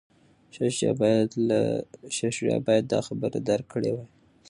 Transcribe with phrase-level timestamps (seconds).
[2.13, 4.07] شاه شجاع باید دا خبره درک کړې وای.